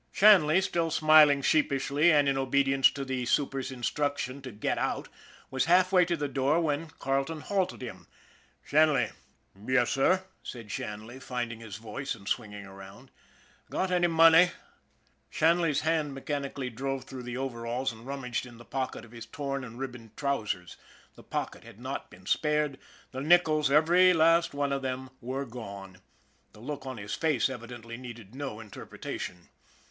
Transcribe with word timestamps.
Shanley, 0.11 0.61
still 0.61 0.89
smiling 0.89 1.43
sheepishly 1.43 2.11
and 2.11 2.27
in 2.27 2.35
obedience 2.35 2.89
to 2.89 3.05
the 3.05 3.23
super's 3.27 3.71
instruction 3.71 4.41
to" 4.41 4.51
get 4.51 4.79
out," 4.79 5.09
was 5.51 5.65
halfway 5.65 6.05
to 6.05 6.17
the 6.17 6.27
door 6.27 6.59
when 6.59 6.87
Carleton 6.89 7.41
halted 7.41 7.83
him. 7.83 8.07
"Shanley!" 8.63 9.11
"Yes, 9.67 9.91
sir?" 9.91 10.23
said 10.41 10.71
Shanley, 10.71 11.19
finding 11.19 11.59
his 11.59 11.75
voice 11.75 12.15
and 12.15 12.27
swinging 12.27 12.65
around." 12.65 13.11
Got 13.69 13.91
any 13.91 14.07
money?" 14.07 14.49
Shanley's 15.29 15.81
hand 15.81 16.15
mechanically 16.15 16.71
dove 16.71 17.03
through 17.03 17.21
the 17.21 17.37
over 17.37 17.67
alls 17.67 17.91
and 17.91 18.03
rummaged 18.07 18.47
in 18.47 18.57
the 18.57 18.65
pocket 18.65 19.05
of 19.05 19.11
his 19.11 19.27
torn 19.27 19.63
and 19.63 19.77
rib 19.77 19.91
boned 19.91 20.17
trousers 20.17 20.77
the 21.13 21.21
pocket 21.21 21.63
had 21.63 21.79
not 21.79 22.09
been 22.09 22.25
spared 22.25 22.79
the 23.11 23.21
nickels, 23.21 23.69
every 23.69 24.13
last 24.13 24.55
one 24.55 24.73
of 24.73 24.81
them, 24.81 25.11
were 25.21 25.45
gone. 25.45 25.99
The 26.53 26.59
look 26.59 26.87
on 26.87 26.97
his 26.97 27.13
face 27.13 27.51
evidently 27.51 27.97
needed 27.97 28.33
no 28.33 28.59
interpretation. 28.59 29.49